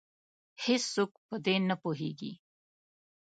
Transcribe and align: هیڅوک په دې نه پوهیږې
هیڅوک 0.63 1.11
په 1.27 1.35
دې 1.45 1.55
نه 1.69 1.75
پوهیږې 1.81 2.33